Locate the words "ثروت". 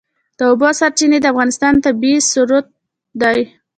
2.31-2.67